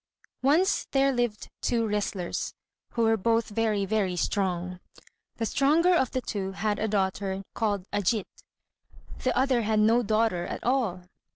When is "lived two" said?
1.11-1.87